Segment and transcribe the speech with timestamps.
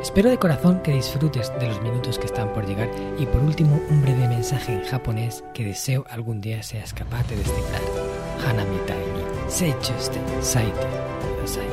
[0.00, 2.88] Espero de corazón que disfrutes de los minutos que están por llegar
[3.18, 7.34] y por último un breve mensaje en japonés que deseo algún día seas capaz de
[7.34, 7.82] descifrar.
[8.46, 10.86] Hanami ni seichuste saite
[11.20, 11.66] kudasai.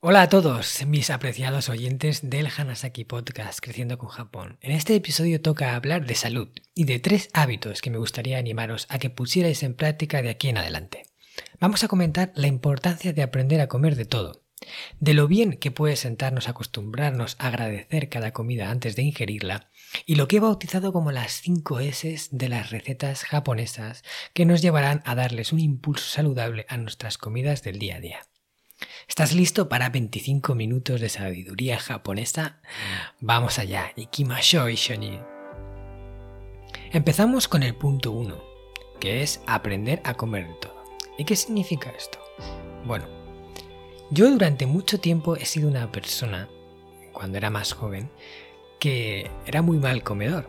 [0.00, 4.56] Hola a todos, mis apreciados oyentes del Hanasaki Podcast Creciendo con Japón.
[4.62, 8.86] En este episodio toca hablar de salud y de tres hábitos que me gustaría animaros
[8.88, 11.13] a que pusierais en práctica de aquí en adelante.
[11.64, 14.42] Vamos a comentar la importancia de aprender a comer de todo,
[15.00, 19.70] de lo bien que puede sentarnos acostumbrarnos a agradecer cada comida antes de ingerirla,
[20.04, 24.60] y lo que he bautizado como las 5 S de las recetas japonesas que nos
[24.60, 28.20] llevarán a darles un impulso saludable a nuestras comidas del día a día.
[29.08, 32.60] ¿Estás listo para 25 minutos de sabiduría japonesa?
[33.20, 35.18] Vamos allá, ikimashou ishoni.
[36.92, 38.44] Empezamos con el punto 1,
[39.00, 40.73] que es aprender a comer de todo.
[41.16, 42.18] ¿Y qué significa esto?
[42.84, 43.06] Bueno,
[44.10, 46.48] yo durante mucho tiempo he sido una persona,
[47.12, 48.10] cuando era más joven,
[48.78, 50.48] que era muy mal comedor.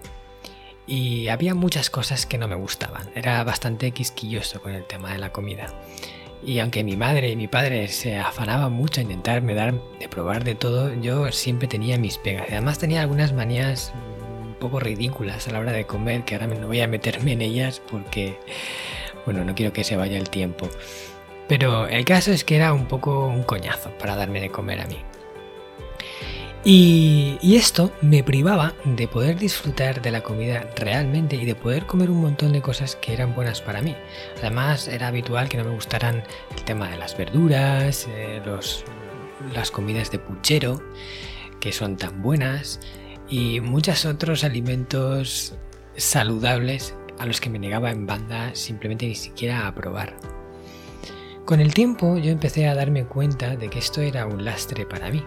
[0.88, 3.10] Y había muchas cosas que no me gustaban.
[3.16, 5.74] Era bastante quisquilloso con el tema de la comida.
[6.46, 10.44] Y aunque mi madre y mi padre se afanaban mucho a intentarme dar de probar
[10.44, 12.48] de todo, yo siempre tenía mis pegas.
[12.50, 13.94] Además tenía algunas manías
[14.44, 17.42] un poco ridículas a la hora de comer, que ahora no voy a meterme en
[17.42, 18.38] ellas porque
[19.26, 20.70] bueno, no quiero que se vaya el tiempo.
[21.48, 24.88] Pero el caso es que era un poco un coñazo para darme de comer a
[24.88, 24.98] mí.
[26.68, 32.10] Y, esto me privaba de poder disfrutar de la comida realmente y de poder comer
[32.10, 33.96] un montón de cosas que eran buenas para mí.
[34.40, 36.24] Además, era habitual que no me gustaran
[36.56, 38.84] el tema de las verduras, eh, los,
[39.54, 40.82] las comidas de puchero,
[41.60, 42.80] que son tan buenas,
[43.30, 45.54] y muchos otros alimentos
[45.96, 50.16] saludables a los que me negaba en banda simplemente ni siquiera a probar.
[51.46, 55.12] Con el tiempo yo empecé a darme cuenta de que esto era un lastre para
[55.12, 55.24] mí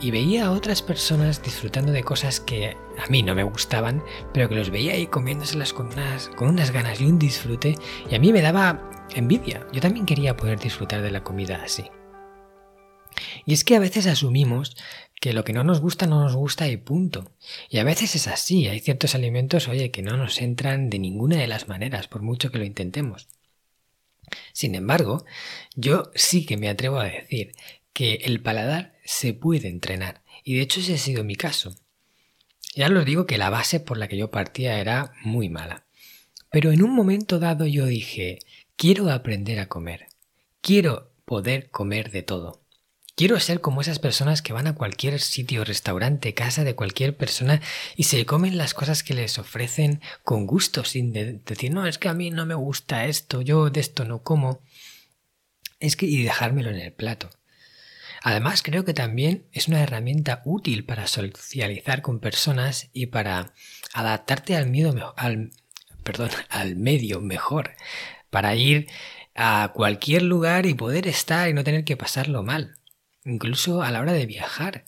[0.00, 4.02] y veía a otras personas disfrutando de cosas que a mí no me gustaban,
[4.32, 7.76] pero que los veía ahí comiéndoselas con unas, con unas ganas y un disfrute
[8.10, 9.66] y a mí me daba envidia.
[9.72, 11.84] Yo también quería poder disfrutar de la comida así.
[13.46, 14.76] Y es que a veces asumimos
[15.20, 17.32] que lo que no nos gusta no nos gusta y punto.
[17.70, 21.36] Y a veces es así, hay ciertos alimentos, oye, que no nos entran de ninguna
[21.36, 23.28] de las maneras, por mucho que lo intentemos.
[24.52, 25.24] Sin embargo,
[25.74, 27.52] yo sí que me atrevo a decir
[27.92, 31.76] que el paladar se puede entrenar, y de hecho ese ha sido mi caso.
[32.74, 35.84] Ya os digo que la base por la que yo partía era muy mala.
[36.50, 38.40] Pero en un momento dado yo dije,
[38.76, 40.06] quiero aprender a comer,
[40.60, 42.63] quiero poder comer de todo.
[43.16, 47.60] Quiero ser como esas personas que van a cualquier sitio, restaurante, casa de cualquier persona
[47.94, 52.08] y se comen las cosas que les ofrecen con gusto, sin decir, no, es que
[52.08, 54.62] a mí no me gusta esto, yo de esto no como.
[55.78, 57.30] Es que y dejármelo en el plato.
[58.20, 63.54] Además, creo que también es una herramienta útil para socializar con personas y para
[63.92, 65.52] adaptarte al miedo al,
[66.02, 67.76] perdón, al medio mejor,
[68.30, 68.88] para ir
[69.36, 72.76] a cualquier lugar y poder estar y no tener que pasarlo mal
[73.24, 74.84] incluso a la hora de viajar.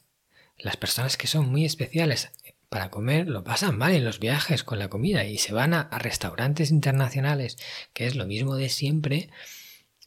[0.59, 2.31] Las personas que son muy especiales
[2.69, 5.89] para comer lo pasan mal en los viajes con la comida y se van a,
[5.99, 7.59] restaurantes internacionales,
[7.93, 9.31] que es lo mismo de siempre,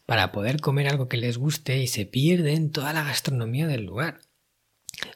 [0.06, 4.22] para poder comer algo que les guste y se pierden toda la gastronomía del lugar.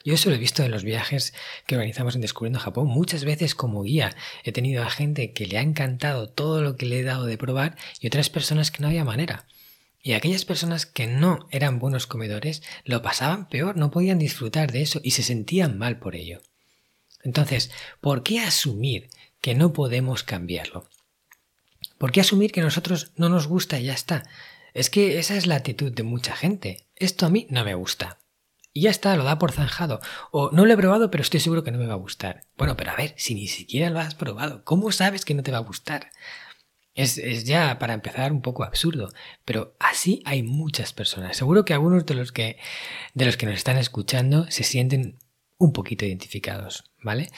[0.04, 1.34] Yo eso lo he visto en los viajes
[1.66, 2.86] que organizamos en Descubriendo Japón.
[2.86, 6.86] Muchas veces como guía he tenido a gente que le ha encantado todo lo que
[6.86, 9.46] le he dado de probar y otras personas que no había manera.
[10.06, 14.82] Y aquellas personas que no eran buenos comedores lo pasaban peor, no podían disfrutar de
[14.82, 16.42] eso y se sentían mal por ello.
[17.22, 17.70] Entonces,
[18.02, 19.08] ¿por qué asumir
[19.40, 20.86] que no podemos cambiarlo?
[21.96, 24.24] ¿Por qué asumir que a nosotros no nos gusta y ya está?
[24.74, 26.86] Es que esa es la actitud de mucha gente.
[26.96, 28.18] Esto a mí no me gusta.
[28.74, 30.00] Y ya está, lo da por zanjado.
[30.30, 32.42] O no lo he probado, pero estoy seguro que no me va a gustar.
[32.58, 35.50] Bueno, pero a ver, si ni siquiera lo has probado, ¿cómo sabes que no te
[35.52, 36.10] va a gustar?
[36.94, 39.08] Es, ya, para empezar, un poco absurdo,
[39.44, 41.36] pero así hay muchas personas.
[41.36, 42.56] Seguro que algunos de los que,
[43.14, 45.18] de los que nos están escuchando se sienten
[45.58, 47.30] un poquito identificados, ¿vale?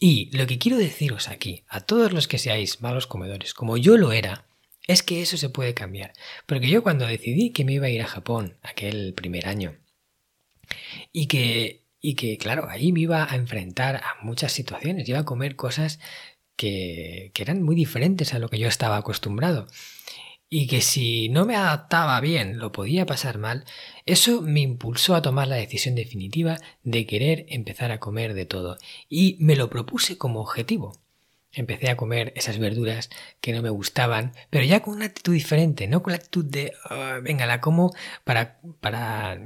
[0.00, 3.96] Y lo que quiero deciros aquí, a todos los que seáis malos comedores, como yo
[3.96, 4.46] lo era,
[4.88, 6.12] es que eso se puede cambiar.
[6.46, 9.76] Porque yo cuando decidí que me iba a ir a Japón aquel primer año,
[11.12, 15.24] y que y que, claro, ahí me iba a enfrentar a muchas situaciones, iba a
[15.24, 16.00] comer cosas
[16.60, 19.66] que, eran muy diferentes a lo que yo estaba acostumbrado.
[20.50, 23.64] Y que si no me adaptaba bien lo podía pasar mal,
[24.04, 28.76] eso me impulsó a tomar la decisión definitiva de querer empezar a comer de todo.
[29.08, 30.92] Y me lo propuse como objetivo.
[31.52, 33.10] Empecé a comer esas verduras
[33.40, 36.74] que no me gustaban, pero ya con una actitud diferente, no con la actitud de,
[36.84, 37.92] ah, venga, la como
[38.24, 39.40] para, para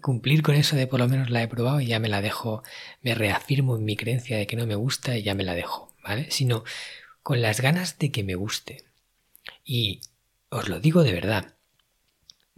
[0.00, 2.62] cumplir con eso de por lo menos la he probado y ya me la dejo,
[3.02, 5.93] me reafirmo en mi creencia de que no me gusta y ya me la dejo,
[6.04, 6.30] ¿vale?
[6.30, 6.62] Sino
[7.22, 8.84] con las ganas de que me guste.
[9.64, 10.00] Y
[10.50, 11.54] os lo digo de verdad.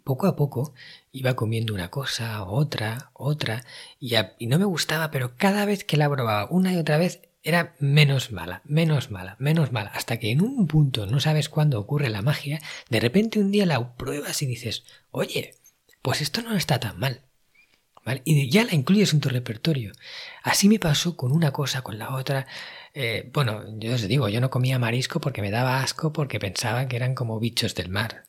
[0.04, 0.74] Poco a poco
[1.12, 3.64] iba comiendo una cosa, otra, otra,
[3.98, 7.22] y, y no me gustaba, pero cada vez que la probaba una y otra vez
[7.42, 11.80] era menos mala, menos mala, menos mala, hasta que en un punto no sabes cuándo
[11.80, 15.54] ocurre la magia, de repente un día la pruebas y dices, oye,
[16.02, 17.22] pues esto no está tan mal.
[18.24, 19.92] Y ya la incluyes en tu repertorio.
[20.44, 22.46] Así me pasó con una cosa, con la otra.
[22.98, 26.88] Eh, bueno, yo os digo, yo no comía marisco porque me daba asco, porque pensaba
[26.88, 28.24] que eran como bichos del mar.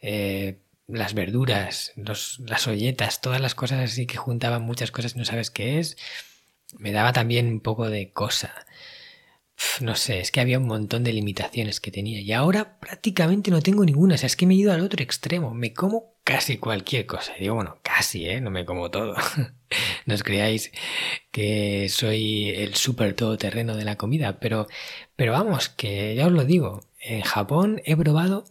[0.00, 5.24] Eh, las verduras, las olletas, todas las cosas así que juntaban muchas cosas y no
[5.24, 5.96] sabes qué es,
[6.78, 8.66] me daba también un poco de cosa
[9.80, 13.60] no sé, es que había un montón de limitaciones que tenía y ahora prácticamente no
[13.60, 16.58] tengo ninguna, o sea, es que me he ido al otro extremo, me como casi
[16.58, 17.34] cualquier cosa.
[17.38, 18.40] Digo, bueno, casi, ¿eh?
[18.40, 19.14] No me como todo.
[20.06, 20.72] no os creáis
[21.30, 24.68] que soy el súper todoterreno de la comida, pero,
[25.16, 28.44] pero vamos, que ya os lo digo, en Japón he probado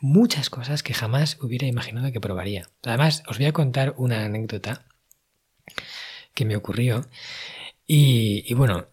[0.00, 2.68] muchas cosas que jamás hubiera imaginado que probaría.
[2.84, 4.86] Además, os voy a contar una anécdota
[6.34, 7.06] que me ocurrió.
[7.86, 8.88] Y bueno,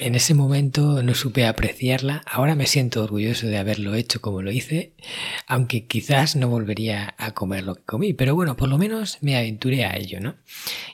[0.00, 4.50] en ese momento no supe apreciarla, ahora me siento orgulloso de haberlo hecho como lo
[4.50, 4.94] hice,
[5.46, 9.36] aunque quizás no volvería a comer lo que comí, pero bueno, por lo menos me
[9.36, 10.36] aventuré a ello, ¿no?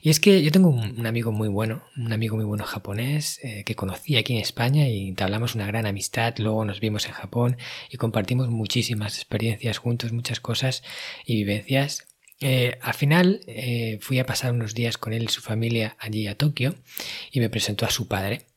[0.03, 3.63] Y es que yo tengo un, amigo muy bueno, un amigo muy bueno japonés eh,
[3.65, 7.57] que conocí aquí en España y entablamos una gran amistad, luego nos vimos en Japón
[7.91, 10.83] y compartimos muchísimas experiencias juntos, muchas cosas
[11.25, 12.07] y vivencias
[12.41, 16.27] eh, al final eh, fui a pasar unos días con él y su familia allí
[16.27, 16.75] a Tokio
[17.31, 18.56] y me presentó a su padre.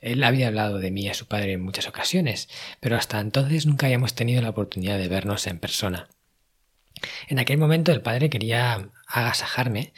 [0.00, 2.48] Él había hablado de mí a su padre en muchas ocasiones,
[2.80, 6.08] pero hasta entonces nunca habíamos tenido la oportunidad de vernos en persona.
[7.28, 9.92] En aquel momento el padre quería agasajarme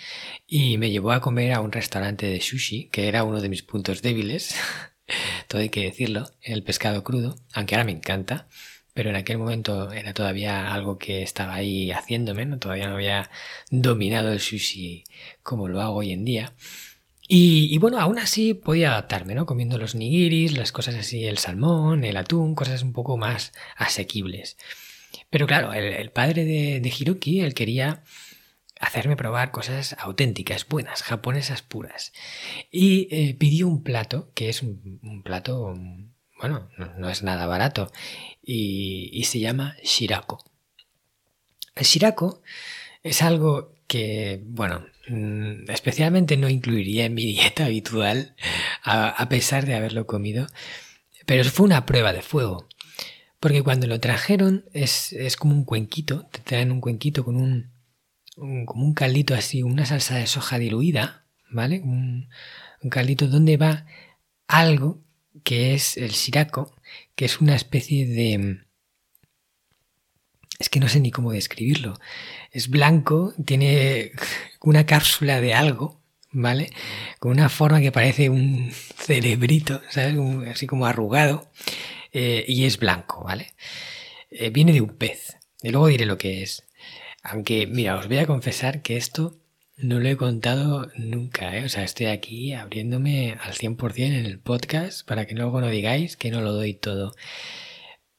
[0.47, 3.62] y me llevó a comer a un restaurante de sushi, que era uno de mis
[3.62, 4.55] puntos débiles,
[5.49, 8.49] todo hay que decirlo, el pescado crudo, aunque ahora me encanta,
[8.93, 12.58] pero en aquel momento era todavía algo que estaba ahí haciéndome, ¿no?
[12.58, 13.31] todavía no había
[13.70, 15.05] dominado el sushi
[15.43, 16.53] como lo hago hoy en día.
[17.32, 19.47] Y, bueno, aún así podía adaptarme, ¿no?
[19.47, 24.56] Comiendo los nigiris, las cosas así, el salmón, el atún, cosas un poco más asequibles.
[25.31, 28.03] Pero claro, el, padre de, de, Hiroki, él quería
[28.81, 32.12] hacerme probar cosas auténticas, buenas, japonesas puras.
[32.73, 35.73] Y eh, pidió un plato, que es un, plato,
[36.41, 36.69] bueno,
[36.99, 37.93] no, es nada barato,
[38.43, 40.43] y, y se llama shirako.
[41.77, 42.43] El shirako
[43.05, 48.37] es algo que, bueno, mm, especialmente no incluiría en mi dieta habitual,
[48.85, 50.47] a, pesar de haberlo comido,
[51.27, 52.69] pero fue una prueba de fuego.
[53.41, 57.73] Porque cuando lo trajeron es, como un cuenquito, te traen un cuenquito con un,
[58.65, 61.81] como un caldito así, una salsa de soja diluida, ¿vale?
[61.81, 62.29] Un,
[62.83, 63.87] un caldito donde va
[64.47, 65.03] algo
[65.43, 66.77] que es el siraco,
[67.17, 68.61] que es una especie de,
[70.60, 71.98] es que no sé ni cómo describirlo.
[72.52, 74.12] Es blanco, tiene
[74.60, 76.00] una cápsula de algo,
[76.31, 76.70] ¿vale?
[77.19, 80.17] Con una forma que parece un cerebrito, ¿sabes?
[80.48, 81.50] así como arrugado.
[82.12, 83.55] Eh, y es blanco, ¿vale?
[84.31, 85.38] Eh, viene de un pez.
[85.62, 86.64] Y luego diré lo que es.
[87.22, 89.38] Aunque, mira, os voy a confesar que esto
[89.79, 91.64] no lo he contado nunca, ¿eh?
[91.64, 96.17] O sea, estoy aquí abriéndome al 100% en el podcast para que luego no digáis
[96.19, 97.14] que no lo doy todo.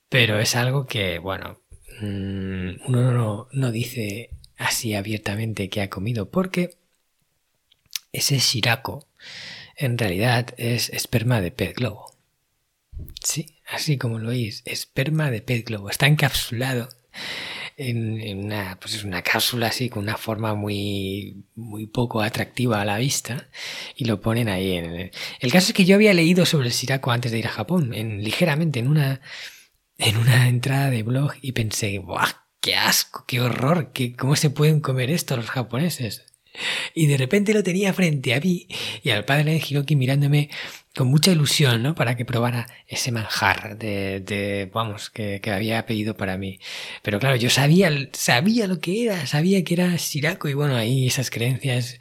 [0.10, 1.61] Pero es algo que, bueno,
[2.01, 6.77] uno no, dice así abiertamente que ha comido, porque
[8.12, 9.08] ese shirako
[9.75, 12.15] en realidad es esperma de pez globo.
[13.24, 15.89] Sí, así como lo oís, esperma de pez globo.
[15.89, 16.89] Está encapsulado
[17.77, 22.86] en, una, pues es una cápsula así con una forma muy, muy poco atractiva a
[22.86, 23.48] la vista
[23.96, 24.74] y lo ponen ahí.
[24.74, 27.48] En el, el caso es que yo había leído sobre el shirako antes de ir
[27.48, 29.22] a Japón, en, ligeramente en una
[30.01, 32.31] en una entrada de blog y pensé, ¡buah!
[32.60, 33.24] ¡Qué asco!
[33.27, 33.91] ¡Qué horror!
[33.93, 36.25] ¿Qué, ¿Cómo se pueden comer esto los japoneses?
[36.93, 38.67] Y de repente lo tenía frente a mí
[39.03, 40.50] y al padre de Hiroki mirándome
[40.96, 41.96] con mucha ilusión, ¿no?
[41.96, 46.60] Para que probara ese manjar de, de vamos, que, que, había pedido para mí.
[47.03, 51.08] Pero claro, yo sabía, sabía lo que era, sabía que era Shirako y bueno, ahí
[51.08, 52.00] esas creencias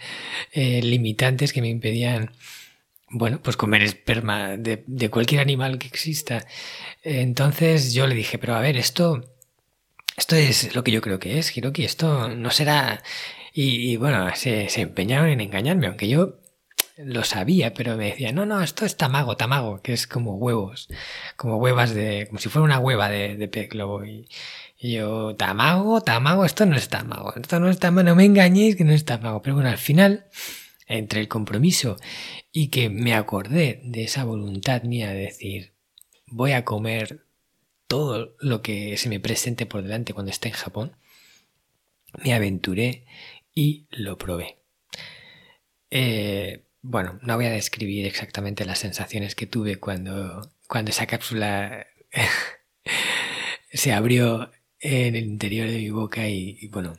[0.52, 2.32] eh, limitantes que me impedían,
[3.10, 6.46] bueno, pues comer esperma de, de cualquier animal que exista.
[7.02, 9.34] Entonces yo le dije, pero a ver, esto,
[10.16, 13.02] esto es lo que yo creo que es, Hiroki, esto no será...
[13.52, 16.40] Y, y bueno, se, se empeñaron en engañarme, aunque yo
[17.04, 20.88] lo sabía, pero me decía, no, no, esto es tamago, tamago, que es como huevos,
[21.36, 24.04] como huevas de, como si fuera una hueva de, de pez globo.
[24.04, 24.28] Y,
[24.78, 28.84] yo, tamago, tamago, esto no es tamago, esto no es tamago, no me engañéis que
[28.84, 29.42] no es tamago.
[29.42, 30.26] Pero bueno, al final,
[30.90, 31.96] entre el compromiso
[32.52, 35.72] y que me acordé de esa voluntad mía de decir,
[36.26, 37.24] voy a comer
[37.86, 40.96] todo lo que se me presente por delante cuando esté en Japón,
[42.22, 43.06] me aventuré
[43.54, 44.58] y lo probé.
[45.90, 51.86] Eh, bueno, no voy a describir exactamente las sensaciones que tuve cuando, cuando esa cápsula
[53.72, 56.96] se abrió en el interior de mi boca y, bueno,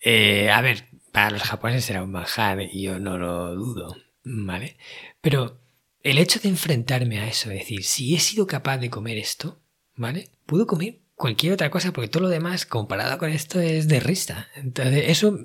[0.00, 4.76] eh, a ver, para los japoneses era un manjar y yo no lo dudo, ¿vale?
[5.20, 5.60] Pero
[6.02, 9.60] el hecho de enfrentarme a eso, decir, si he sido capaz de comer esto,
[9.94, 10.30] ¿vale?
[10.44, 14.48] Puedo comer cualquier otra cosa, porque todo lo demás comparado con esto es de risa.
[14.56, 15.38] Entonces, eso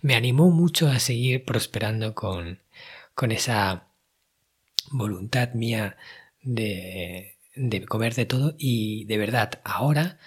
[0.00, 2.58] me animó mucho a seguir prosperando con,
[3.14, 3.86] con esa
[4.90, 5.96] voluntad mía
[6.42, 10.18] de, de comer de todo y de verdad, ahora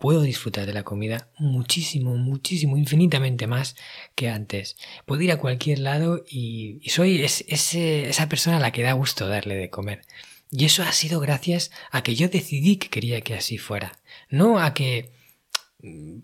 [0.00, 3.76] puedo disfrutar de la comida muchísimo, muchísimo, infinitamente más
[4.14, 4.76] que antes.
[5.04, 9.56] Puedo ir a cualquier lado y, soy esa persona a la que da gusto darle
[9.56, 10.00] de comer.
[10.50, 13.92] Y eso ha sido gracias a que yo decidí que quería que así fuera.
[14.30, 15.12] No a que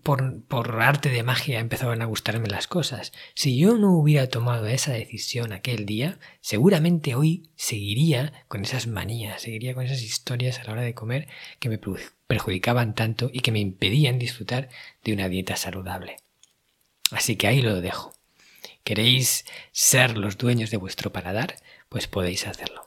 [0.03, 3.11] por, arte de magia empezaban a gustarme las cosas.
[3.33, 9.41] Si yo no hubiera tomado esa decisión aquel día, seguramente hoy seguiría con esas manías,
[9.41, 11.27] seguiría con esas historias a la hora de comer
[11.59, 11.79] que me
[12.27, 14.69] perjudicaban tanto y que me impedían disfrutar
[15.03, 16.17] de una dieta saludable.
[17.11, 18.13] Así que ahí lo dejo.
[18.83, 21.55] ¿Queréis ser los dueños de vuestro paladar?
[21.89, 22.86] Pues podéis hacerlo.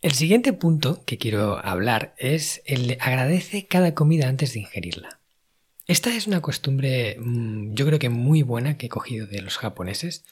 [0.00, 5.18] El siguiente punto que quiero hablar es el de agradece cada comida antes de ingerirla.
[5.88, 9.58] Esta es una costumbre mm, yo creo que muy buena que he cogido de los
[9.58, 10.24] japoneses,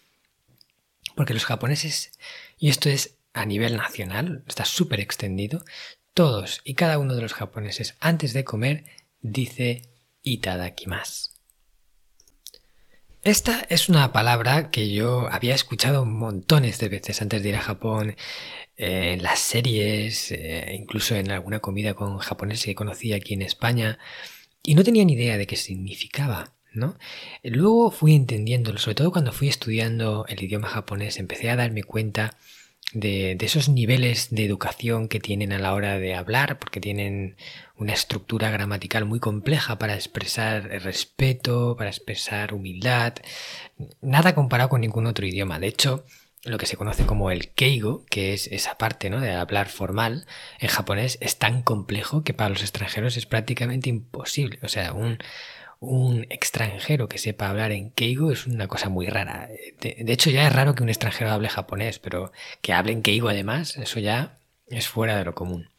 [1.16, 2.12] porque los japoneses,
[2.58, 5.64] y esto es a nivel nacional, está súper extendido,
[6.14, 8.85] todos y cada uno de los japoneses antes de comer
[9.20, 9.82] dice
[10.23, 11.35] itadakimasu.
[13.26, 17.61] Esta es una palabra que yo había escuchado montones de veces antes de ir a
[17.61, 18.14] Japón,
[18.76, 23.42] eh, en las series, eh, incluso en alguna comida con japoneses que conocí aquí en
[23.42, 23.99] España,
[24.62, 26.54] y no tenía ni idea de qué significaba.
[26.73, 26.97] ¿no?
[27.42, 32.38] Luego fui entendiéndolo, sobre todo cuando fui estudiando el idioma japonés, empecé a darme cuenta
[32.92, 37.36] de, esos niveles de educación que tienen a la hora de hablar, porque tienen
[37.76, 43.14] una estructura gramatical muy compleja para expresar respeto, para expresar humildad,
[44.00, 45.58] nada comparado con ningún otro idioma.
[45.58, 46.04] De hecho,
[46.44, 49.20] lo que se conoce como el keigo, que es esa parte ¿no?
[49.20, 50.26] de hablar formal
[50.60, 54.60] en japonés, es tan complejo que para los extranjeros es prácticamente imposible.
[54.62, 55.18] O sea, un,
[55.78, 59.49] un extranjero que sepa hablar en Keigo es una cosa muy rara.
[59.80, 63.28] De, hecho, ya es raro que un extranjero hable japonés, pero que hable en Keigo
[63.28, 65.71] además, eso ya es fuera de lo común.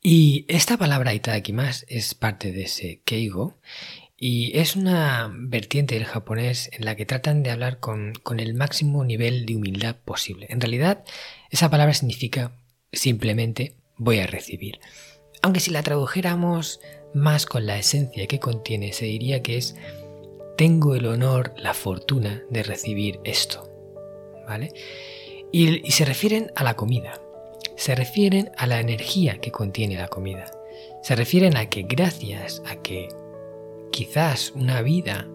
[0.00, 3.58] Y esta palabra itadakimasu es parte de ese Keigo
[4.16, 8.54] y es una vertiente del japonés en la que tratan de hablar con, con el
[8.54, 10.46] máximo nivel de humildad posible.
[10.50, 11.04] En realidad,
[11.50, 12.52] esa palabra significa
[12.92, 14.80] simplemente voy a recibir.
[15.42, 16.80] Aunque si la tradujéramos
[17.14, 19.74] más con la esencia que contiene, se diría que es
[20.56, 23.68] tengo el honor, la fortuna de recibir esto.
[24.46, 24.72] ¿Vale?
[25.52, 27.20] Y, y, se refieren a la comida.
[27.76, 30.50] Se refieren a la energía que contiene la comida.
[31.02, 33.08] Se refieren a que gracias a que
[33.92, 35.28] quizás una vida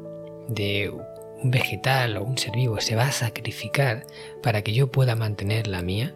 [0.48, 4.06] de un vegetal o un ser vivo se va a sacrificar
[4.42, 6.14] para que yo pueda mantener la mía,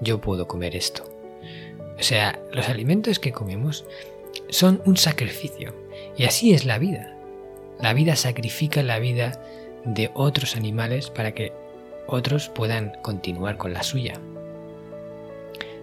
[0.00, 1.04] yo puedo comer esto.
[1.98, 3.84] O sea, los alimentos que comemos
[4.48, 5.74] son un sacrificio.
[6.16, 7.16] Y así es la vida.
[7.80, 9.40] La vida sacrifica la vida
[9.84, 11.52] de otros animales para que
[12.06, 14.20] otros puedan continuar con la suya.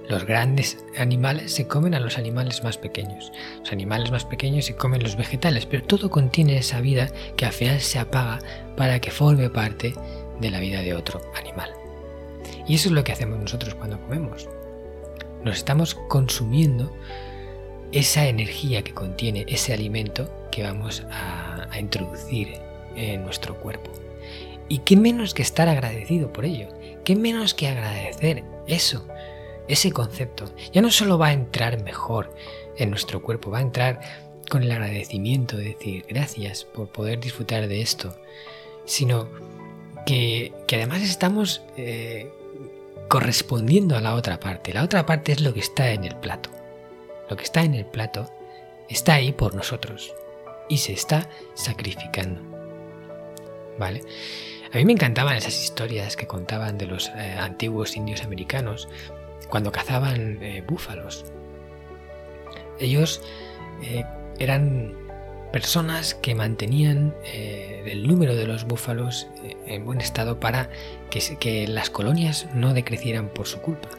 [0.08, 3.31] Los grandes animales se comen a los animales más pequeños.
[3.60, 7.53] Los animales más pequeños se comen los vegetales, pero todo contiene esa vida que al
[7.53, 8.39] final se apaga
[8.75, 9.93] para que forme parte
[10.39, 11.72] de la vida de otro animal.
[12.67, 14.50] Y eso es lo que hacemos nosotros cuando comemos.
[15.43, 16.91] Nos estamos consumiendo
[17.91, 22.60] esa energía que contiene ese alimento que vamos a, introducir
[22.95, 23.91] en nuestro cuerpo.
[24.67, 26.67] Y qué menos que estar agradecido por ello,
[27.05, 29.07] qué menos que agradecer eso,
[29.67, 30.53] ese concepto.
[30.74, 32.36] Ya no solo va a entrar mejor
[32.77, 34.01] en nuestro cuerpo, va a entrar
[34.50, 38.15] con el agradecimiento de decir gracias por poder disfrutar de esto,
[38.86, 39.29] sino
[40.05, 42.29] que, además estamos eh,
[43.07, 44.74] correspondiendo a la otra parte.
[44.74, 46.50] La otra parte es lo que está en el plato.
[47.31, 48.29] Lo que está en el plato
[48.89, 50.13] está ahí por nosotros
[50.67, 52.41] y se está sacrificando.
[53.79, 54.01] ¿Vale?
[54.73, 58.89] A mí me encantaban esas historias que contaban de los eh, antiguos indios americanos
[59.47, 61.23] cuando cazaban eh, búfalos.
[62.81, 63.21] Ellos
[63.81, 64.03] eh,
[64.38, 64.93] eran
[65.53, 69.27] personas que mantenían el número de los búfalos
[69.67, 70.69] en buen estado para
[71.09, 73.89] que, que, las colonias no decrecieran por su culpa.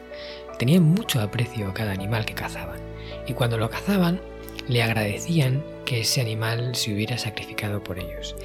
[0.59, 2.79] Tenían mucho aprecio a cada animal que cazaban
[3.27, 4.21] y cuando lo cazaban
[4.67, 8.35] le agradecían que ese animal se hubiera sacrificado por ellos.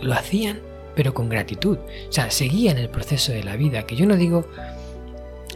[0.00, 0.60] lo hacían
[0.94, 1.78] pero con gratitud.
[1.78, 4.46] O sea, seguían el proceso de la vida, que yo no digo,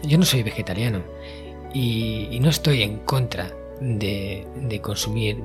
[0.02, 1.02] yo no soy vegetariano
[1.74, 4.46] y, no estoy en contra de,
[4.82, 5.38] consumir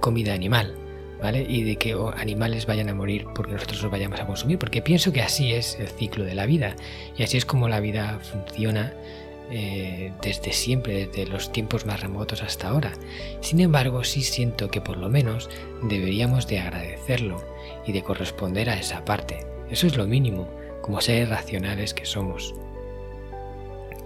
[0.00, 0.74] comida animal,
[1.48, 5.12] Y de que animales vayan a morir porque nosotros los vayamos a consumir, porque pienso
[5.12, 6.76] que así es el ciclo de la vida
[7.16, 8.92] y así es como la vida funciona
[9.50, 12.92] eh, desde siempre, desde los tiempos más remotos hasta ahora.
[13.40, 15.48] Sin embargo, sí siento que por lo menos
[15.82, 17.42] deberíamos de agradecerlo
[17.86, 19.46] y de corresponder a esa parte.
[19.70, 20.48] Eso es lo mínimo,
[20.82, 22.54] como seres racionales que somos.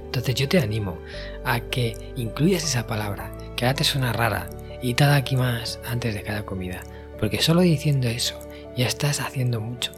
[0.06, 0.98] Entonces yo te animo
[1.44, 4.48] a que incluyas esa palabra, que ahora te suena rara,
[4.80, 6.82] y te aquí más antes de cada comida,
[7.18, 8.38] porque solo diciendo eso
[8.76, 9.92] ya estás haciendo mucho.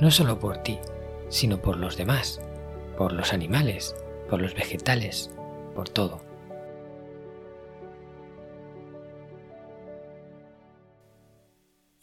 [0.00, 0.78] No solo por ti,
[1.28, 2.40] sino por los demás,
[2.98, 3.94] por los animales,
[4.28, 5.30] por los vegetales,
[5.74, 6.32] por todo.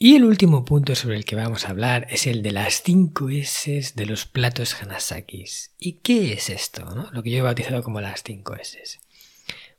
[0.02, 3.30] Y el último punto sobre el que vamos a hablar es el de las 5
[3.32, 5.74] S de los platos Hanasakis.
[5.78, 6.86] ¿Y qué es esto?
[7.12, 9.00] Lo que yo he bautizado como las 5 S.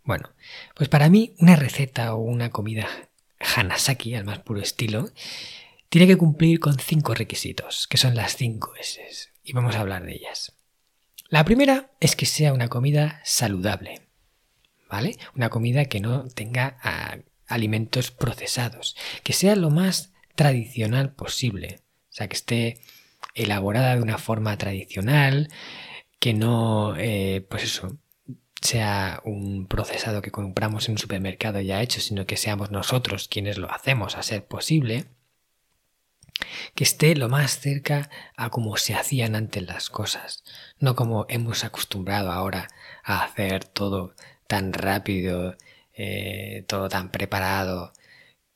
[0.05, 0.29] Bueno,
[0.75, 2.87] pues para mí una receta o una comida
[3.41, 5.11] Hanasaki al más puro estilo
[5.89, 9.03] tiene que cumplir con cinco requisitos, que son las 5 S.
[9.43, 10.55] Y vamos a hablar de ellas.
[11.29, 14.03] La primera es que sea una comida saludable.
[14.89, 15.17] ¿Vale?
[15.37, 22.13] Una comida que no tenga ah, alimentos procesados, que sea lo más tradicional posible, o
[22.13, 22.81] sea, que esté
[23.35, 25.49] elaborada de una forma tradicional,
[26.19, 27.99] que no, eh, pues eso,
[28.61, 33.59] sea un procesado que compramos en un supermercado ya hecho, sino que seamos nosotros quienes
[33.59, 35.07] lo hacemos a ser posible,
[36.75, 40.45] que esté lo más cerca a como se hacían antes las cosas,
[40.79, 42.69] no como hemos acostumbrado ahora
[43.03, 44.15] a hacer todo
[44.47, 45.57] tan rápido
[46.03, 47.93] eh, todo tan preparado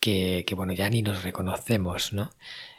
[0.01, 2.31] que, bueno, ya ni nos reconocemos, ¿no?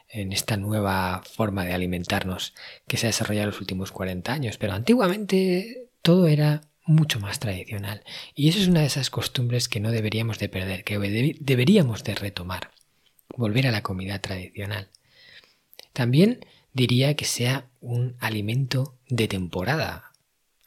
[0.10, 2.56] En esta nueva forma de alimentarnos
[2.88, 4.58] que se ha desarrollado en los últimos 40 años.
[4.58, 8.04] Pero antiguamente todo era mucho más tradicional.
[8.36, 10.98] Y eso es una de esas costumbres que no deberíamos de perder, que
[11.40, 12.72] deberíamos de retomar.
[13.36, 14.90] Volver a la comida tradicional.
[15.94, 20.12] También diría que sea un alimento de temporada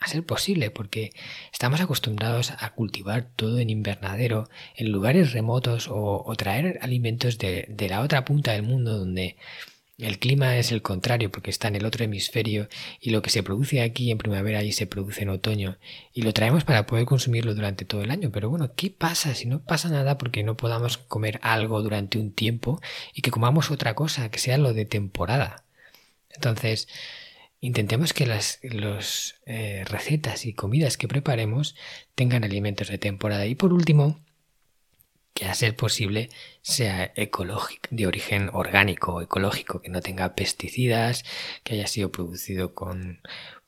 [0.00, 1.11] a ser posible, porque
[1.52, 7.88] estamos acostumbrados a cultivar todo en invernadero, en lugares remotos o, traer alimentos de, de,
[7.88, 9.37] la otra punta del mundo donde
[9.98, 12.68] el clima es el contrario porque está en el otro hemisferio
[13.00, 15.78] y lo que se produce aquí en primavera allí se produce en otoño
[16.14, 18.30] y lo traemos para poder consumirlo durante todo el año.
[18.32, 22.32] Pero bueno, ¿qué pasa si no pasa nada porque no podamos comer algo durante un
[22.32, 22.80] tiempo
[23.14, 25.64] y que comamos otra cosa, que sea lo de temporada?
[26.30, 26.88] Entonces,
[27.61, 31.74] Intentemos que las eh, recetas y comidas que preparemos
[32.14, 33.46] tengan alimentos de temporada.
[33.46, 34.20] Y por último,
[35.38, 36.31] que a ser posible
[36.62, 41.24] sea ecológico, de origen orgánico ecológico, que no tenga pesticidas,
[41.62, 43.20] que haya sido producido con,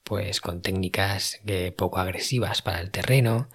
[0.02, 1.40] pues, con técnicas
[1.76, 3.48] poco agresivas para el terreno,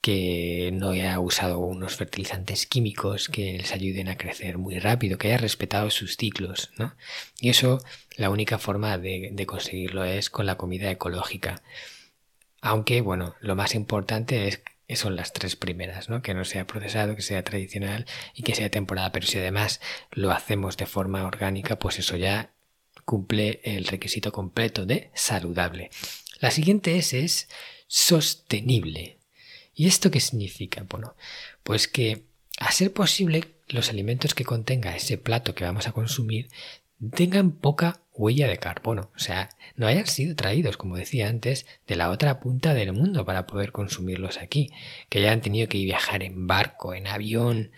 [0.00, 5.26] que no haya usado unos fertilizantes químicos que les ayuden a crecer muy rápido, que
[5.26, 6.94] haya respetado sus ciclos, ¿no?
[7.40, 7.80] Y eso,
[8.16, 11.60] la única forma de, de conseguirlo es con la comida ecológica.
[12.60, 14.62] Aunque, bueno, lo más importante es
[14.96, 16.22] son las tres primeras, ¿no?
[16.22, 19.12] Que no sea procesado, que sea tradicional y que sea temporada.
[19.12, 19.80] Pero si además
[20.12, 22.52] lo hacemos de forma orgánica, pues eso ya
[23.04, 25.90] cumple el requisito completo de saludable.
[26.40, 27.48] La siguiente es, es
[27.86, 29.18] sostenible.
[29.74, 30.84] ¿Y esto qué significa?
[30.88, 31.14] Bueno,
[31.62, 32.24] pues que
[32.58, 36.48] a ser posible los alimentos que contenga ese plato que vamos a consumir
[37.14, 41.96] tengan poca huella de carbono, o sea, no hayan sido traídos, como decía antes, de
[41.96, 44.70] la otra punta del mundo para poder consumirlos aquí,
[45.08, 47.70] que hayan tenido que viajar en barco, en avión,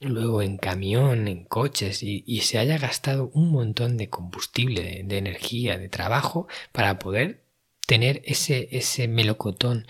[0.00, 5.78] luego en camión, en coches y, se haya gastado un montón de combustible, de, energía,
[5.78, 7.42] de trabajo para poder
[7.86, 9.86] tener ese, ese melocotón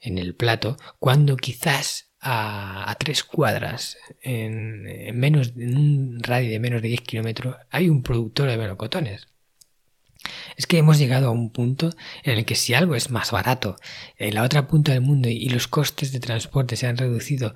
[0.00, 4.82] en el plato cuando quizás a, tres cuadras, en,
[5.18, 9.26] menos, en un radio de menos de 10 kilómetros, hay un productor de melocotones.
[10.56, 11.90] Es que hemos llegado a un punto
[12.22, 13.76] en el que si algo es más barato
[14.18, 17.54] en la otra punta del mundo y los costes de transporte se han reducido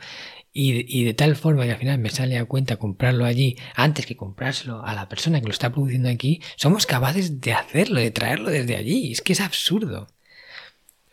[0.53, 4.17] y, de tal forma que al final me sale a cuenta comprarlo allí antes que
[4.17, 8.51] comprárselo a la persona que lo está produciendo aquí, somos capaces de hacerlo, de traerlo
[8.51, 9.13] desde allí.
[9.13, 10.09] Es que es absurdo.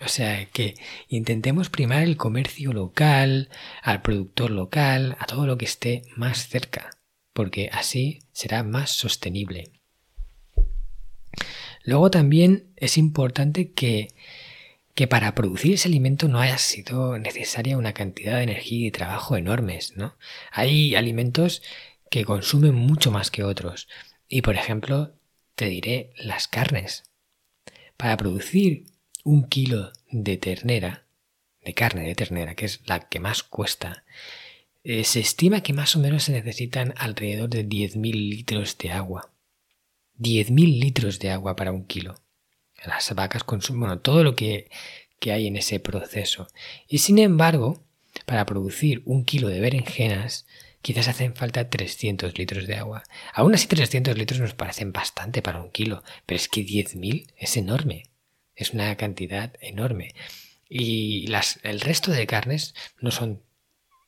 [0.01, 0.75] O sea, que
[1.09, 3.49] intentemos primar el comercio local,
[3.83, 6.89] al productor local, a todo lo que esté más cerca,
[7.33, 9.71] porque así será más sostenible.
[11.85, 14.09] Luego también es importante que,
[14.95, 19.37] que para producir ese alimento no haya sido necesaria una cantidad de energía y trabajo
[19.37, 20.17] enormes, ¿no?
[20.51, 21.61] Hay alimentos
[22.09, 23.87] que consumen mucho más que otros.
[24.27, 25.13] Y por ejemplo,
[25.55, 27.03] te diré las carnes.
[27.97, 28.85] Para producir
[29.23, 31.05] un kilo de ternera,
[31.63, 34.03] de carne de ternera, que es la que más cuesta,
[34.83, 39.34] eh, se estima que más o menos se necesitan alrededor de 10.000 litros de agua.
[40.19, 42.15] 10.000 litros de agua para un kilo.
[42.85, 44.69] Las vacas consumen, bueno, todo lo que,
[45.19, 46.47] que hay en ese proceso.
[46.87, 47.83] Y sin embargo,
[48.25, 50.45] para producir un kilo de berenjenas,
[50.81, 53.03] quizás hacen falta 300 litros de agua.
[53.33, 57.57] Aún así 300 litros nos parecen bastante para un kilo, pero es que 10.000 es
[57.57, 58.09] enorme.
[58.55, 60.13] Es una cantidad enorme.
[60.69, 63.41] Y las, el resto de carnes no son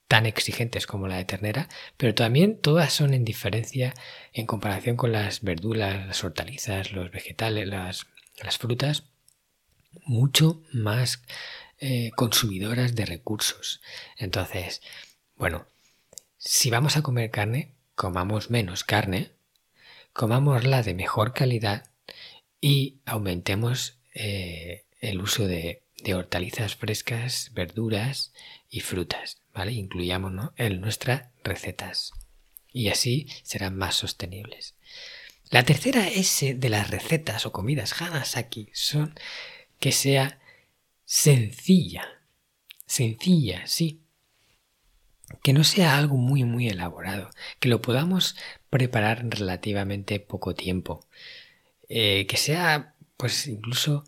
[0.08, 1.68] tan exigentes como la de ternera,
[1.98, 3.94] pero también todas son en diferencia
[4.34, 8.06] en comparación con las verduras, las hortalizas, los vegetales, las,
[8.58, 9.04] frutas,
[10.06, 11.24] mucho más
[11.80, 13.82] eh, consumidoras de recursos.
[14.18, 14.82] Entonces,
[15.36, 15.66] bueno,
[16.38, 19.32] si vamos a comer carne, comamos menos carne,
[20.14, 21.92] comámosla de mejor calidad
[22.62, 25.84] y aumentemos eh, el uso de,
[26.14, 28.34] hortalizas frescas, verduras
[28.70, 29.74] y frutas, ¿vale?
[29.74, 32.12] Incluyámonos en nuestras recetas
[32.78, 34.76] y así serán más sostenibles.
[35.50, 39.16] La tercera S de las recetas o comidas Hanasaki son
[39.80, 40.40] que sea
[41.06, 42.22] sencilla.
[42.86, 44.02] Sencilla, sí.
[45.42, 47.30] Que no sea algo muy muy elaborado,
[47.60, 48.36] que lo podamos
[48.70, 51.06] preparar en relativamente poco tiempo.
[51.90, 54.06] Eh, que sea pues incluso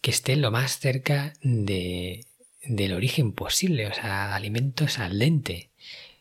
[0.00, 2.26] que esté lo más cerca de,
[2.62, 5.70] del origen posible, o sea, alimentos al lente,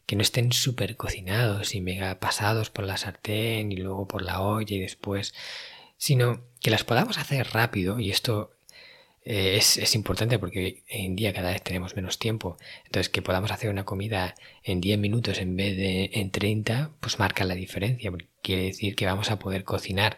[0.06, 4.42] que no estén súper cocinados y mega pasados por la sartén y luego por la
[4.42, 5.34] olla y después,
[5.98, 8.52] sino que las podamos hacer rápido y esto
[9.24, 13.22] eh, es, es, importante porque hoy en día cada vez tenemos menos tiempo, entonces que
[13.22, 17.56] podamos hacer una comida en 10 minutos en vez de en 30, pues marca la
[17.56, 20.18] diferencia, porque quiere decir que vamos a poder cocinar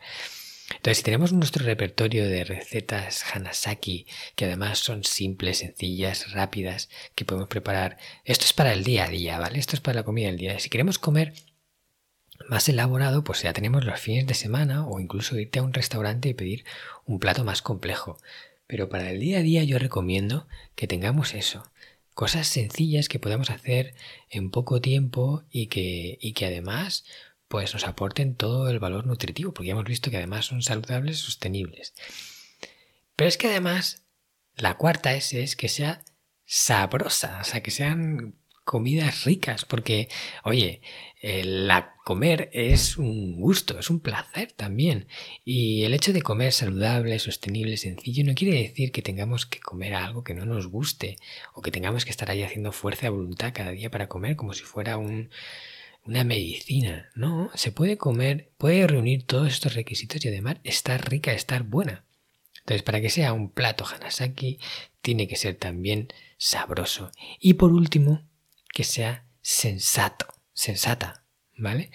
[0.76, 4.06] entonces, si tenemos nuestro repertorio de recetas Hanasaki,
[4.36, 9.10] que además son simples, sencillas, rápidas, que podemos preparar, esto es para el día a
[9.10, 9.60] día, ¿vale?
[9.60, 10.60] Esto es para la comida del día.
[10.60, 11.34] Si queremos comer
[12.50, 16.30] más elaborado, pues ya tenemos los fines de semana o incluso irte a un restaurante
[16.30, 16.66] y pedir
[17.06, 18.18] un plato más complejo.
[18.68, 21.72] Pero para el día a día yo recomiendo que tengamos eso,
[22.14, 23.94] cosas sencillas que podamos hacer
[24.30, 27.06] en poco tiempo y que, y que además
[27.52, 31.18] pues nos aporten todo el valor nutritivo, porque ya hemos visto que además son saludables
[31.18, 31.94] sostenibles.
[33.18, 34.06] Pero es que además
[34.56, 36.02] la cuarta es que sea
[36.46, 40.08] sabrosa, o sea, que sean comidas ricas, porque,
[40.46, 40.82] oye,
[41.22, 45.10] la comer es un gusto, es un placer también.
[45.44, 49.94] Y el hecho de comer saludable, sostenible, sencillo, no quiere decir que tengamos que comer
[49.94, 51.18] algo que no nos guste,
[51.54, 54.54] o que tengamos que estar ahí haciendo fuerza de voluntad cada día para comer como
[54.54, 55.30] si fuera un,
[56.04, 57.10] una medicina.
[57.16, 62.06] No, se puede comer, puede reunir todos estos requisitos y además estar rica, estar buena.
[62.60, 64.60] Entonces, para que sea un plato Hanasaki,
[65.02, 67.12] tiene que ser también sabroso.
[67.40, 68.28] Y por último,
[68.74, 71.26] que sea sensato, sensata,
[71.58, 71.92] ¿vale?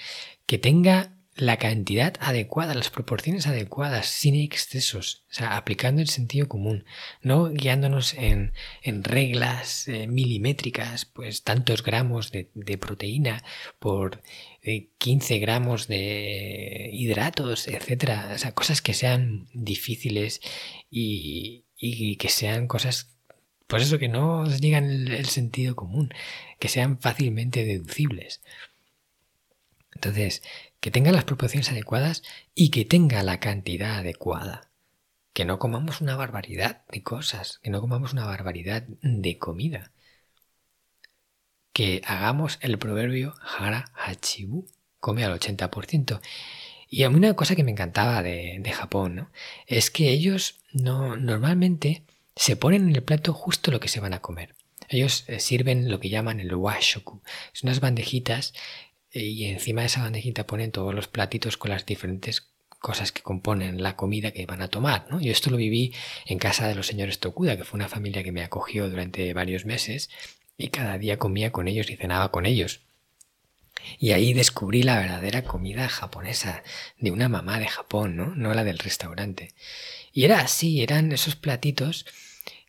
[0.47, 6.49] Que tenga la cantidad adecuada, las proporciones adecuadas, sin excesos, o sea, aplicando el sentido
[6.49, 6.87] común,
[7.21, 13.45] no guiándonos en, reglas eh, milimétricas, pues tantos gramos de, proteína
[13.79, 14.23] por
[14.99, 20.41] 15 eh, gramos de hidratos, etcétera, o sea, cosas que sean difíciles
[20.91, 21.65] y,
[22.19, 23.15] que sean cosas,
[23.67, 26.15] pues eso, que no os digan el sentido común,
[26.59, 28.41] que sean fácilmente deducibles.
[29.97, 30.43] Entonces,
[30.87, 32.23] que tenga las proporciones adecuadas
[32.55, 34.71] y que tenga la cantidad adecuada.
[35.33, 39.91] Que no comamos una barbaridad de cosas, que no comamos una barbaridad de comida.
[41.73, 44.69] Que hagamos el proverbio Hara Hachibu,
[45.01, 46.21] come al 80%.
[46.89, 49.33] Y a mí una cosa que me encantaba de, Japón, ¿no?
[49.67, 52.05] Es que ellos no, normalmente
[52.37, 54.55] se ponen en el plato justo lo que se van a comer.
[54.89, 57.23] Ellos eh, sirven lo que llaman el washoku.
[57.55, 58.55] Son unas bandejitas
[59.23, 63.83] y encima de esa bandejita ponen todos los platitos con las diferentes cosas que componen
[63.83, 65.07] la comida que van a tomar.
[65.11, 65.21] ¿no?
[65.21, 65.95] Yo esto lo viví
[66.27, 69.65] en casa de los señores Tokuda, que fue una familia que me acogió durante varios
[69.65, 70.11] meses
[70.57, 72.83] y cada día comía con ellos y cenaba con ellos.
[73.99, 76.63] Y ahí descubrí la verdadera comida japonesa,
[76.99, 78.35] de una mamá de Japón, ¿no?
[78.35, 79.55] No la del restaurante.
[80.13, 82.07] Y era así, eran esos platitos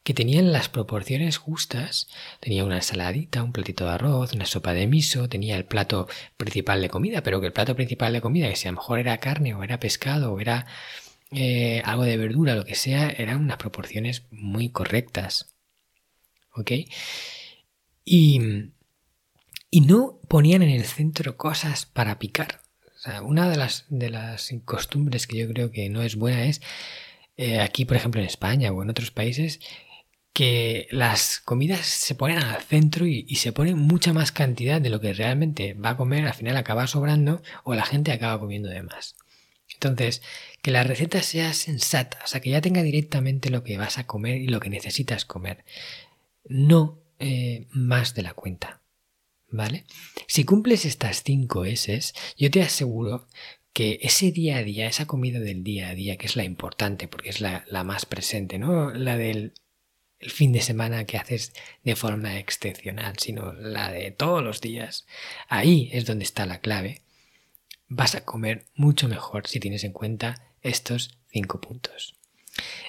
[0.07, 2.07] que tenían las proporciones justas.
[2.39, 6.81] Tenía una ensaladita, un platito de arroz, una sopa de miso, tenía el plato principal
[6.81, 9.17] de comida, pero que el plato principal de comida, que si a lo mejor era
[9.17, 10.65] carne o era pescado o era
[11.31, 15.53] eh, algo de verdura, lo que sea, eran unas proporciones muy correctas.
[16.53, 16.71] ¿Ok?
[18.05, 18.39] Y,
[19.69, 22.61] y no ponían en el centro cosas para picar.
[22.95, 26.45] O sea, una de las, de las costumbres que yo creo que no es buena
[26.45, 26.61] es,
[27.35, 29.59] eh, aquí por ejemplo en España o en otros países,
[30.37, 35.01] que las comidas se ponen al centro y, se pone mucha más cantidad de lo
[35.01, 38.83] que realmente va a comer, al final acaba sobrando o la gente acaba comiendo de
[38.83, 39.15] más.
[39.73, 40.21] Entonces,
[40.61, 44.05] que la receta sea sensata, o sea, que ya tenga directamente lo que vas a
[44.05, 45.65] comer y lo que necesitas comer,
[46.45, 48.81] no eh, más de la cuenta.
[49.49, 49.85] ¿Vale?
[50.27, 53.27] Si cumples estas cinco S, yo te aseguro
[53.73, 57.07] que ese día a día, esa comida del día a día, que es la importante
[57.07, 58.91] porque es la, la más presente, ¿no?
[58.91, 59.53] La del
[60.19, 61.53] el fin de semana que haces
[61.83, 65.05] de forma excepcional, sino la de todos los días.
[65.47, 67.01] Ahí es donde está la clave.
[67.87, 72.15] Vas a comer mucho mejor si tienes en cuenta estos cinco puntos.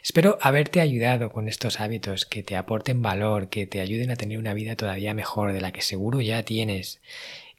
[0.02, 4.38] Espero haberte ayudado con estos hábitos que te aporten valor, que te ayuden a tener
[4.38, 7.00] una vida todavía mejor de la que seguro ya tienes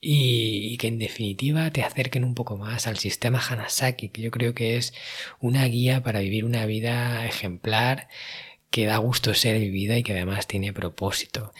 [0.01, 4.53] y, que en definitiva te acerquen un poco más al sistema Hanasaki, que yo creo
[4.53, 4.93] que es
[5.39, 8.07] una guía para vivir una vida ejemplar
[8.69, 11.53] que da gusto ser vivida y que además tiene propósito.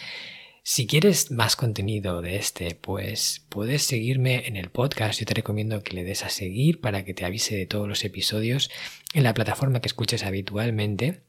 [0.64, 5.20] Si quieres más contenido de este, pues puedes seguirme en el podcast.
[5.20, 8.04] Yo te recomiendo que le des a seguir para que te avise de todos los
[8.04, 8.70] episodios
[9.14, 11.24] en la plataforma que escuches habitualmente.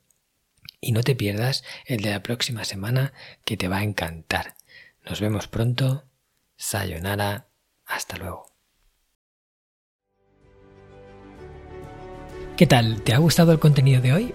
[0.83, 3.15] Y no te pierdas el de la próxima semana
[3.45, 4.57] que te va a encantar.
[5.09, 6.05] Nos vemos pronto.
[6.57, 7.49] Sayonara.
[7.87, 8.47] Hasta luego.
[12.59, 13.03] ¿Qué tal?
[13.03, 14.35] ¿Te ha gustado el contenido de hoy?